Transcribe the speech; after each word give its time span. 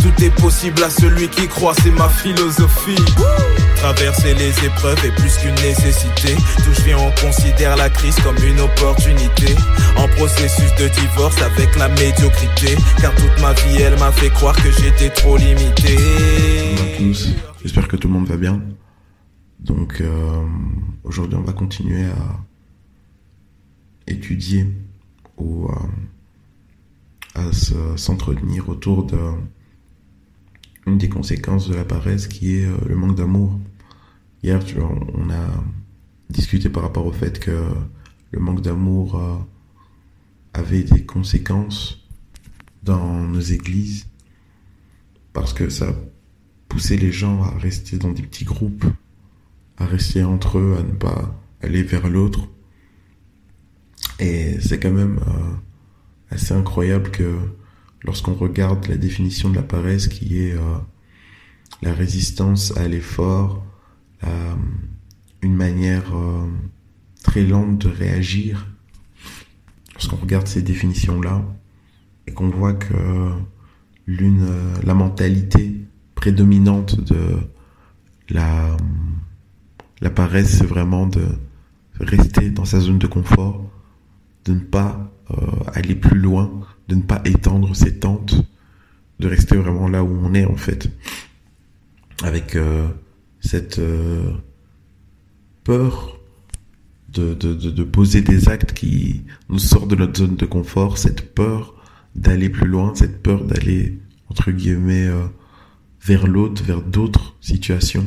tout 0.00 0.24
est 0.24 0.30
possible 0.40 0.82
à 0.82 0.90
celui 0.90 1.28
qui 1.28 1.48
croit, 1.48 1.74
c'est 1.82 1.90
ma 1.90 2.08
philosophie. 2.08 2.96
Traverser 3.76 4.34
les 4.34 4.50
épreuves 4.64 5.04
est 5.04 5.14
plus 5.16 5.36
qu'une 5.38 5.54
nécessité. 5.56 6.34
Tout 6.64 6.72
je 6.72 6.82
viens, 6.82 6.98
on 6.98 7.10
considère 7.20 7.76
la 7.76 7.88
crise 7.90 8.16
comme 8.20 8.36
une 8.44 8.60
opportunité. 8.60 9.54
En 9.96 10.08
processus 10.16 10.74
de 10.76 10.88
divorce 10.88 11.40
avec 11.42 11.76
la 11.76 11.88
médiocrité. 11.88 12.76
Car 13.00 13.14
toute 13.14 13.40
ma 13.40 13.52
vie, 13.52 13.82
elle 13.82 13.98
m'a 13.98 14.12
fait 14.12 14.30
croire 14.30 14.56
que 14.56 14.70
j'étais 14.70 15.10
trop 15.10 15.36
limité. 15.36 15.96
J'espère 17.62 17.88
que 17.88 17.96
tout 17.96 18.08
le 18.08 18.14
monde 18.14 18.28
va 18.28 18.36
bien. 18.36 18.60
Donc 19.60 20.00
euh, 20.00 20.44
aujourd'hui, 21.04 21.36
on 21.36 21.42
va 21.42 21.52
continuer 21.52 22.04
à 22.04 22.47
étudier 24.10 24.66
ou 25.36 25.68
à, 25.68 25.88
à 27.34 27.52
se- 27.52 27.96
s'entretenir 27.96 28.68
autour 28.68 29.04
de 29.04 29.18
une 30.86 30.98
des 30.98 31.08
conséquences 31.08 31.68
de 31.68 31.74
la 31.74 31.84
paresse 31.84 32.26
qui 32.28 32.56
est 32.56 32.64
euh, 32.64 32.76
le 32.86 32.96
manque 32.96 33.14
d'amour. 33.16 33.58
Hier, 34.42 34.64
tu 34.64 34.76
vois, 34.76 34.90
on 35.14 35.30
a 35.30 35.46
discuté 36.30 36.68
par 36.70 36.82
rapport 36.82 37.06
au 37.06 37.12
fait 37.12 37.38
que 37.38 37.64
le 38.30 38.38
manque 38.40 38.62
d'amour 38.62 39.16
euh, 39.16 39.36
avait 40.54 40.82
des 40.84 41.04
conséquences 41.04 42.06
dans 42.82 43.22
nos 43.24 43.40
églises 43.40 44.06
parce 45.32 45.52
que 45.52 45.68
ça 45.68 45.94
poussait 46.68 46.96
les 46.96 47.12
gens 47.12 47.42
à 47.42 47.50
rester 47.58 47.98
dans 47.98 48.12
des 48.12 48.22
petits 48.22 48.44
groupes, 48.44 48.84
à 49.76 49.84
rester 49.86 50.24
entre 50.24 50.58
eux, 50.58 50.76
à 50.78 50.82
ne 50.82 50.92
pas 50.92 51.38
aller 51.62 51.82
vers 51.82 52.08
l'autre. 52.08 52.48
Et 54.20 54.58
c'est 54.60 54.78
quand 54.80 54.92
même 54.92 55.18
euh, 55.26 56.34
assez 56.34 56.52
incroyable 56.54 57.10
que 57.10 57.36
lorsqu'on 58.02 58.34
regarde 58.34 58.86
la 58.88 58.96
définition 58.96 59.50
de 59.50 59.56
la 59.56 59.62
paresse 59.62 60.08
qui 60.08 60.38
est 60.40 60.52
euh, 60.54 60.76
la 61.82 61.92
résistance 61.94 62.76
à 62.76 62.88
l'effort, 62.88 63.64
la- 64.22 64.56
une 65.42 65.54
manière 65.54 66.16
euh, 66.16 66.46
très 67.22 67.44
lente 67.44 67.78
de 67.78 67.88
réagir, 67.88 68.66
lorsqu'on 69.94 70.16
regarde 70.16 70.48
ces 70.48 70.62
définitions-là 70.62 71.44
et 72.26 72.32
qu'on 72.32 72.50
voit 72.50 72.74
que 72.74 73.30
l'une, 74.06 74.42
euh, 74.42 74.74
la 74.84 74.94
mentalité 74.94 75.76
prédominante 76.16 77.00
de 77.00 77.36
la, 78.30 78.76
la 80.00 80.10
paresse, 80.10 80.58
c'est 80.58 80.66
vraiment 80.66 81.06
de 81.06 81.24
rester 82.00 82.50
dans 82.50 82.64
sa 82.64 82.80
zone 82.80 82.98
de 82.98 83.06
confort, 83.06 83.64
de 84.48 84.54
ne 84.54 84.60
pas 84.60 85.12
euh, 85.30 85.34
aller 85.74 85.94
plus 85.94 86.18
loin, 86.18 86.50
de 86.88 86.94
ne 86.94 87.02
pas 87.02 87.20
étendre 87.26 87.76
ses 87.76 87.98
tentes, 87.98 88.34
de 89.20 89.28
rester 89.28 89.56
vraiment 89.56 89.88
là 89.88 90.02
où 90.02 90.20
on 90.24 90.32
est 90.32 90.46
en 90.46 90.56
fait, 90.56 90.90
avec 92.22 92.56
euh, 92.56 92.88
cette 93.40 93.78
euh, 93.78 94.32
peur 95.64 96.18
de, 97.12 97.34
de, 97.34 97.84
poser 97.84 98.22
des 98.22 98.48
actes 98.48 98.72
qui 98.72 99.24
nous 99.48 99.58
sortent 99.58 99.88
de 99.88 99.96
notre 99.96 100.18
zone 100.18 100.36
de 100.36 100.46
confort, 100.46 100.98
cette 100.98 101.34
peur 101.34 101.74
d'aller 102.14 102.48
plus 102.48 102.68
loin, 102.68 102.94
cette 102.94 103.22
peur 103.22 103.44
d'aller 103.44 103.98
entre 104.28 104.52
guillemets 104.52 105.08
vers 106.04 106.26
l'autre, 106.28 106.62
vers 106.62 106.82
d'autres 106.82 107.34
situations. 107.40 108.06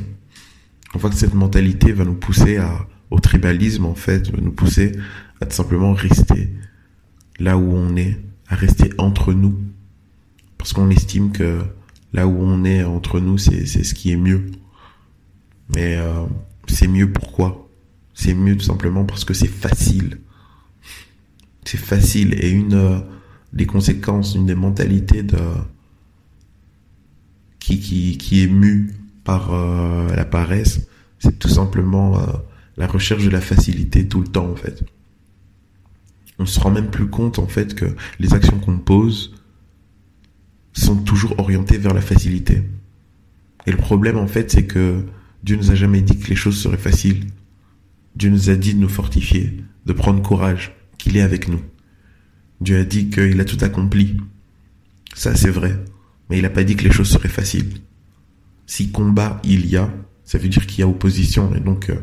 On 0.94 1.00
voit 1.00 1.10
que 1.10 1.16
cette 1.16 1.34
mentalité 1.34 1.92
va 1.92 2.06
nous 2.06 2.14
pousser 2.14 2.60
au 3.10 3.20
tribalisme 3.20 3.86
en 3.86 3.96
fait, 3.96 4.30
va 4.30 4.40
nous 4.40 4.54
pousser 4.54 4.94
à 5.42 5.46
tout 5.48 5.56
simplement 5.56 5.94
rester 5.94 6.50
là 7.40 7.58
où 7.58 7.74
on 7.74 7.96
est, 7.96 8.20
à 8.48 8.56
rester 8.56 8.92
entre 8.98 9.34
nous, 9.34 9.60
parce 10.58 10.74
qu'on 10.74 10.90
estime 10.92 11.32
que 11.32 11.64
là 12.14 12.28
où 12.28 12.38
on 12.40 12.64
est 12.64 12.84
entre 12.84 13.20
nous, 13.20 13.38
c'est 13.38 13.66
ce 13.66 13.94
qui 13.94 14.12
est 14.12 14.18
mieux. 14.18 14.52
Mais 15.76 15.96
euh, 15.98 16.26
c'est 16.68 16.88
mieux 16.88 17.12
pourquoi? 17.12 17.68
C'est 18.14 18.36
mieux 18.36 18.56
tout 18.56 18.66
simplement 18.66 19.06
parce 19.06 19.26
que 19.26 19.34
c'est 19.34 19.48
facile. 19.48 20.20
C'est 21.66 21.78
facile 21.78 22.36
et 22.36 22.52
une 22.52 22.74
euh, 22.74 23.00
des 23.54 23.66
conséquences, 23.66 24.36
une 24.36 24.46
des 24.46 24.56
mentalités 24.56 25.26
qui 27.60 27.80
qui 27.80 28.18
qui 28.18 28.44
est 28.44 28.48
mue 28.48 28.94
par 29.24 29.54
euh, 29.54 30.14
la 30.16 30.26
paresse, 30.26 30.88
c'est 31.20 31.40
tout 31.40 31.50
simplement 31.50 32.18
la 32.78 32.88
recherche 32.88 33.24
de 33.24 33.30
la 33.30 33.42
facilité 33.42 34.08
tout 34.08 34.22
le 34.22 34.28
temps 34.28 34.50
en 34.50 34.56
fait. 34.56 34.84
On 36.42 36.46
se 36.48 36.60
rend 36.60 36.72
même 36.72 36.90
plus 36.90 37.08
compte 37.08 37.38
en 37.38 37.46
fait 37.46 37.76
que 37.76 37.86
les 38.20 38.34
actions 38.34 38.58
qu'on 38.58 38.80
pose 38.80 39.36
sont 40.74 40.96
toujours 40.96 41.38
orientées 41.40 41.78
vers 41.78 41.94
la 41.94 42.02
facilité. 42.02 42.64
Et 43.68 43.72
le 43.72 43.78
problème 43.78 44.18
en 44.18 44.26
fait, 44.26 44.50
c'est 44.50 44.66
que 44.66 45.06
Dieu 45.44 45.56
nous 45.56 45.70
a 45.70 45.76
jamais 45.76 46.02
dit 46.02 46.18
que 46.18 46.30
les 46.30 46.36
choses 46.36 46.60
seraient 46.60 46.78
faciles. 46.78 47.28
Dieu 48.16 48.32
nous 48.32 48.50
a 48.50 48.56
dit 48.56 48.74
de 48.74 48.80
nous 48.80 48.90
fortifier, 48.90 49.64
de 49.86 49.94
prendre 49.94 50.24
courage, 50.24 50.76
qu'il 50.98 51.16
est 51.16 51.22
avec 51.22 51.48
nous. 51.48 51.62
Dieu 52.60 52.80
a 52.80 52.84
dit 52.86 53.12
qu'il 53.12 53.40
a 53.40 53.46
tout 53.46 53.64
accompli. 53.64 54.18
Ça, 55.14 55.36
c'est 55.36 55.52
vrai. 55.52 55.78
Mais 56.30 56.40
il 56.40 56.42
n'a 56.42 56.50
pas 56.50 56.64
dit 56.64 56.76
que 56.76 56.86
les 56.86 56.92
choses 56.92 57.10
seraient 57.10 57.30
faciles. 57.30 57.74
Si 58.66 58.90
combat 58.90 59.40
il 59.44 59.68
y 59.68 59.78
a, 59.78 59.94
ça 60.24 60.40
veut 60.40 60.50
dire 60.50 60.66
qu'il 60.66 60.80
y 60.80 60.84
a 60.84 60.88
opposition. 60.88 61.54
Et 61.54 61.60
donc, 61.60 61.92
euh, 61.92 62.00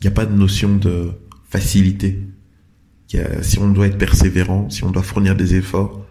il 0.00 0.04
n'y 0.04 0.12
a 0.12 0.14
pas 0.14 0.26
de 0.26 0.34
notion 0.36 0.76
de 0.76 1.10
facilité. 1.48 2.22
A- 3.14 3.42
si 3.42 3.58
on 3.58 3.68
doit 3.70 3.86
être 3.86 3.98
persévérant, 3.98 4.70
si 4.70 4.84
on 4.84 4.90
doit 4.90 5.02
fournir 5.02 5.36
des 5.36 5.54
efforts, 5.54 6.04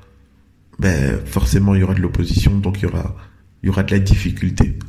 ben, 0.80 1.20
forcément, 1.26 1.76
il 1.76 1.82
y 1.82 1.84
aura 1.84 1.94
de 1.94 2.02
l'opposition. 2.02 2.58
Donc, 2.60 2.80
il 2.80 2.84
y 2.84 2.86
aura, 2.86 3.16
il 3.62 3.68
y 3.68 3.70
aura 3.70 3.84
de 3.84 3.92
la 3.92 4.00
difficulté. 4.00 4.80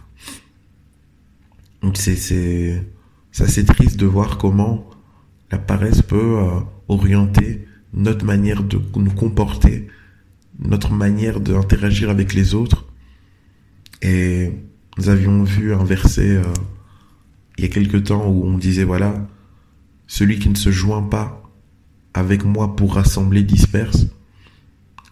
Donc, 1.83 1.97
c'est, 1.97 2.17
c'est, 2.17 2.83
c'est 3.33 3.45
assez 3.45 3.65
triste 3.65 3.99
de 3.99 4.07
voir 4.07 4.39
comment 4.39 4.89
la 5.51 5.59
paresse 5.59 6.03
peut 6.03 6.39
euh, 6.39 6.61
orienter 6.89 7.67
notre 7.93 8.25
manière 8.25 8.63
de 8.63 8.81
nous 8.97 9.11
comporter, 9.13 9.89
notre 10.59 10.93
manière 10.93 11.41
d'interagir 11.41 12.11
avec 12.11 12.33
les 12.35 12.55
autres. 12.55 12.87
Et 14.03 14.53
nous 14.99 15.09
avions 15.09 15.43
vu 15.45 15.75
un 15.75 15.85
verset 15.85 16.37
euh, 16.37 16.43
il 17.57 17.65
y 17.65 17.67
a 17.67 17.71
quelque 17.71 17.97
temps 17.97 18.27
où 18.29 18.45
on 18.45 18.59
disait 18.59 18.85
voilà, 18.85 19.29
celui 20.07 20.39
qui 20.39 20.49
ne 20.49 20.57
se 20.57 20.71
joint 20.71 21.03
pas 21.03 21.44
avec 22.15 22.45
moi 22.45 22.77
pour 22.77 22.95
rassembler 22.95 23.43
disperse. 23.43 24.07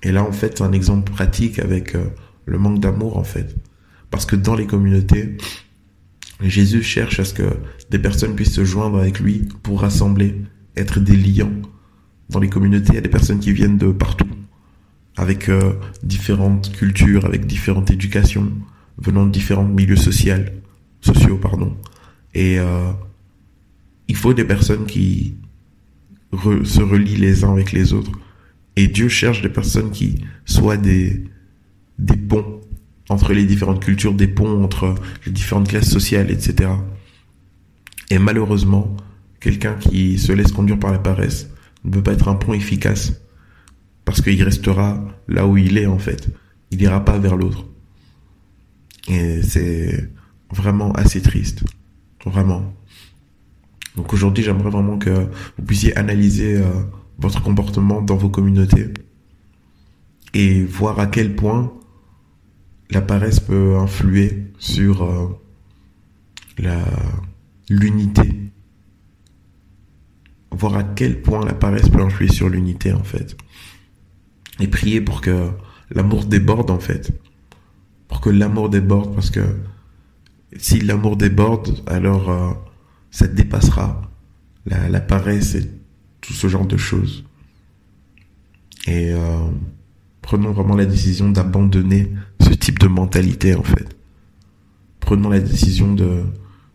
Et 0.02 0.12
là, 0.12 0.24
en 0.24 0.32
fait, 0.32 0.58
c'est 0.58 0.64
un 0.64 0.72
exemple 0.72 1.12
pratique 1.12 1.58
avec 1.58 1.94
euh, 1.94 2.06
le 2.46 2.58
manque 2.58 2.80
d'amour, 2.80 3.16
en 3.16 3.24
fait. 3.24 3.54
Parce 4.10 4.26
que 4.26 4.36
dans 4.36 4.54
les 4.54 4.66
communautés, 4.66 5.36
Jésus 6.40 6.82
cherche 6.82 7.20
à 7.20 7.24
ce 7.24 7.34
que 7.34 7.48
des 7.90 7.98
personnes 7.98 8.34
puissent 8.34 8.54
se 8.54 8.64
joindre 8.64 8.98
avec 8.98 9.20
lui 9.20 9.48
pour 9.62 9.80
rassembler, 9.80 10.42
être 10.76 11.00
des 11.00 11.16
liants. 11.16 11.52
Dans 12.30 12.40
les 12.40 12.48
communautés, 12.48 12.90
il 12.90 12.94
y 12.94 12.98
a 12.98 13.02
des 13.02 13.08
personnes 13.08 13.40
qui 13.40 13.52
viennent 13.52 13.78
de 13.78 13.92
partout, 13.92 14.28
avec 15.16 15.48
euh, 15.48 15.74
différentes 16.02 16.72
cultures, 16.72 17.24
avec 17.26 17.46
différentes 17.46 17.90
éducations, 17.90 18.50
venant 18.98 19.26
de 19.26 19.30
différents 19.30 19.64
milieux 19.64 19.96
sociaux, 19.96 20.36
sociaux, 21.00 21.36
pardon. 21.36 21.76
Et 22.34 22.58
euh, 22.58 22.90
il 24.08 24.16
faut 24.16 24.34
des 24.34 24.44
personnes 24.44 24.86
qui 24.86 25.36
se 26.32 26.82
relient 26.82 27.16
les 27.16 27.44
uns 27.44 27.52
avec 27.52 27.72
les 27.72 27.92
autres. 27.92 28.12
Et 28.76 28.88
Dieu 28.88 29.08
cherche 29.08 29.42
des 29.42 29.48
personnes 29.48 29.90
qui 29.90 30.24
soient 30.44 30.76
des, 30.76 31.24
des 31.98 32.16
ponts 32.16 32.60
entre 33.08 33.32
les 33.32 33.44
différentes 33.44 33.84
cultures, 33.84 34.14
des 34.14 34.28
ponts 34.28 34.62
entre 34.64 34.94
les 35.26 35.32
différentes 35.32 35.68
classes 35.68 35.90
sociales, 35.90 36.30
etc. 36.30 36.70
Et 38.10 38.18
malheureusement, 38.18 38.96
quelqu'un 39.40 39.74
qui 39.74 40.18
se 40.18 40.32
laisse 40.32 40.52
conduire 40.52 40.78
par 40.78 40.92
la 40.92 40.98
paresse 40.98 41.50
ne 41.84 41.90
peut 41.90 42.02
pas 42.02 42.12
être 42.12 42.28
un 42.28 42.34
pont 42.34 42.54
efficace 42.54 43.14
parce 44.04 44.20
qu'il 44.20 44.42
restera 44.42 45.04
là 45.28 45.46
où 45.46 45.56
il 45.56 45.78
est 45.78 45.86
en 45.86 45.98
fait. 45.98 46.28
Il 46.70 46.78
n'ira 46.78 47.04
pas 47.04 47.18
vers 47.18 47.36
l'autre. 47.36 47.66
Et 49.08 49.42
c'est 49.42 50.10
vraiment 50.50 50.92
assez 50.92 51.20
triste. 51.20 51.64
Vraiment. 52.24 52.74
Donc 53.96 54.12
aujourd'hui, 54.12 54.42
j'aimerais 54.42 54.70
vraiment 54.70 54.98
que 54.98 55.10
vous 55.10 55.64
puissiez 55.66 55.96
analyser 55.96 56.56
euh, 56.56 56.64
votre 57.18 57.42
comportement 57.42 58.00
dans 58.00 58.16
vos 58.16 58.30
communautés 58.30 58.92
et 60.34 60.64
voir 60.64 60.98
à 60.98 61.06
quel 61.06 61.36
point 61.36 61.72
la 62.90 63.02
paresse 63.02 63.40
peut 63.40 63.76
influer 63.76 64.52
sur 64.58 65.02
euh, 65.02 65.28
la 66.58 66.78
l'unité. 67.68 68.50
Voir 70.50 70.76
à 70.76 70.84
quel 70.84 71.22
point 71.22 71.44
la 71.44 71.54
paresse 71.54 71.88
peut 71.88 72.02
influer 72.02 72.28
sur 72.28 72.48
l'unité 72.48 72.92
en 72.92 73.04
fait. 73.04 73.36
Et 74.60 74.68
prier 74.68 75.00
pour 75.00 75.20
que 75.20 75.50
l'amour 75.90 76.24
déborde 76.24 76.70
en 76.70 76.78
fait. 76.78 77.12
Pour 78.08 78.20
que 78.20 78.30
l'amour 78.30 78.68
déborde 78.68 79.14
parce 79.14 79.30
que 79.30 79.40
si 80.58 80.80
l'amour 80.80 81.16
déborde, 81.16 81.82
alors 81.86 82.30
euh, 82.30 82.52
ça 83.12 83.28
dépassera 83.28 84.02
la, 84.66 84.88
la 84.88 85.00
paresse 85.00 85.54
et 85.54 85.70
tout 86.20 86.32
ce 86.32 86.48
genre 86.48 86.66
de 86.66 86.76
choses. 86.76 87.24
Et 88.88 89.12
euh, 89.12 89.38
prenons 90.22 90.50
vraiment 90.50 90.74
la 90.74 90.86
décision 90.86 91.30
d'abandonner 91.30 92.10
ce 92.40 92.50
type 92.50 92.80
de 92.80 92.88
mentalité 92.88 93.54
en 93.54 93.62
fait. 93.62 93.96
Prenons 94.98 95.28
la 95.28 95.38
décision 95.38 95.94
de 95.94 96.24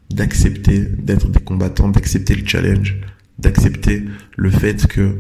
d'accepter 0.09 0.79
d'être 0.79 1.27
des 1.27 1.41
combattants, 1.41 1.89
d'accepter 1.89 2.33
le 2.35 2.47
challenge, 2.47 2.95
d'accepter 3.39 4.05
le 4.37 4.49
fait 4.49 4.87
que 4.87 5.19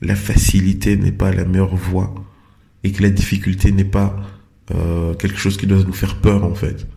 la 0.00 0.16
facilité 0.16 0.96
n'est 0.96 1.12
pas 1.12 1.32
la 1.32 1.44
meilleure 1.44 1.76
voie 1.76 2.14
et 2.82 2.90
que 2.90 3.02
la 3.02 3.10
difficulté 3.10 3.70
n'est 3.70 3.84
pas 3.84 4.16
euh, 4.72 5.14
quelque 5.14 5.38
chose 5.38 5.56
qui 5.56 5.68
doit 5.68 5.84
nous 5.84 5.92
faire 5.92 6.20
peur 6.20 6.42
en 6.42 6.54
fait. 6.54 6.88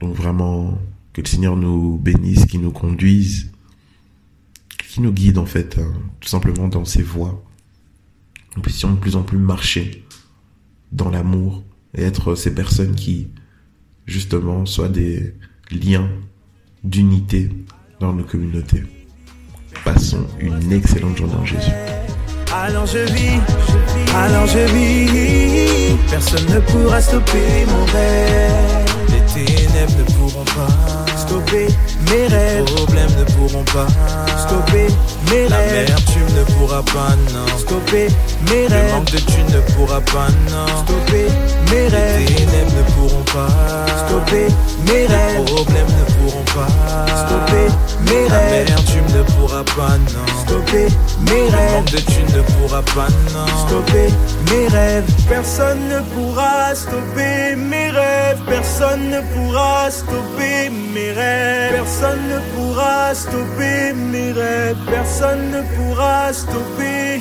Donc 0.00 0.16
vraiment 0.16 0.80
que 1.12 1.20
le 1.20 1.26
Seigneur 1.26 1.56
nous 1.56 1.98
bénisse, 1.98 2.46
qui 2.46 2.58
nous 2.58 2.70
conduise, 2.70 3.50
qui 4.88 5.00
nous 5.00 5.12
guide 5.12 5.38
en 5.38 5.46
fait, 5.46 5.78
hein, 5.78 5.92
tout 6.20 6.28
simplement 6.28 6.68
dans 6.68 6.84
ses 6.84 7.02
voies. 7.02 7.42
Nous 8.56 8.62
puissions 8.62 8.92
de 8.92 8.98
plus 8.98 9.16
en 9.16 9.22
plus 9.22 9.38
marcher 9.38 10.04
dans 10.90 11.10
l'amour 11.10 11.62
et 11.94 12.02
être 12.02 12.34
ces 12.34 12.54
personnes 12.54 12.94
qui 12.94 13.28
justement 14.06 14.66
soient 14.66 14.88
des 14.88 15.34
liens 15.70 16.08
d'unité 16.84 17.50
dans 18.00 18.12
nos 18.12 18.24
communautés. 18.24 18.82
Passons 19.84 20.26
une 20.38 20.72
excellente 20.72 21.16
journée 21.16 21.34
en 21.34 21.44
Jésus. 21.44 21.70
Alors 22.54 22.86
je 22.86 22.98
vis, 22.98 23.40
alors 24.14 24.46
je 24.46 24.58
vis, 24.58 25.96
personne 26.10 26.46
ne 26.46 26.60
pourra 26.60 27.00
stopper 27.00 27.64
mon 27.66 27.84
rêve. 27.86 28.81
Les 29.34 29.44
ténèbres 29.44 29.96
ne 29.98 30.04
pourront 30.12 30.44
pas 30.44 31.16
stopper 31.16 31.68
mes 32.10 32.26
rêves. 32.26 32.64
Les 32.66 32.74
problèmes 32.74 33.14
ne 33.18 33.24
pourront 33.32 33.64
pas 33.64 33.86
stopper 34.38 34.88
mes 35.30 35.46
rêves. 35.46 35.86
L'amertume 35.88 36.36
ne 36.36 36.44
pourra 36.52 36.82
pas, 36.82 37.16
non, 37.32 37.58
stopper 37.58 38.08
mes 38.50 38.66
rêves. 38.66 38.86
Le 38.86 38.92
manque 38.92 39.10
de 39.10 39.18
thunes 39.18 39.46
ne 39.54 39.60
pourra 39.72 40.00
pas, 40.02 40.28
non, 40.50 40.66
stopper 40.84 41.26
mes 41.70 41.88
rêves. 41.88 42.18
Les 42.18 42.34
ténèbres 42.34 42.72
ne 42.76 42.82
pourront 42.92 43.24
pas 43.24 43.48
stopper 44.06 44.48
mes 44.86 45.06
rêves. 45.06 45.38
Les 45.38 45.44
problèmes 45.44 45.86
ne 45.86 46.04
pourront 46.12 46.44
pas 46.54 46.68
stopper 47.16 47.66
mes 48.04 48.26
rêves. 48.28 48.66
L'amertume 48.68 49.08
ne 49.16 49.22
pourra 49.22 49.64
pas, 49.64 49.96
non, 49.96 50.26
stopper 50.44 50.88
mes 51.30 51.48
rêves. 51.48 51.70
Le 51.70 51.74
manque 51.74 51.90
de 51.90 52.00
thunes 52.00 52.36
ne 52.36 52.42
pourra 52.42 52.82
pas, 52.82 53.08
non, 53.32 53.46
stopper 53.66 54.08
mes 54.52 54.68
rêves. 54.68 55.04
Personne 55.28 55.88
ne 55.88 56.00
pourra 56.14 56.74
stopper 56.74 57.56
mes 57.56 57.90
rêves. 57.90 58.40
Personne 58.46 59.10
ne 59.10 59.20
pourra 59.32 59.90
stopper 59.90 60.70
mes 60.94 61.12
rêves. 61.12 61.72
Personne 61.72 62.22
ne 62.28 62.38
pourra 62.52 63.14
stopper 63.14 63.92
mes 63.94 64.32
rêves. 64.32 64.76
Personne 64.90 65.50
ne 65.50 65.62
pourra 65.76 66.32
stopper. 66.32 67.20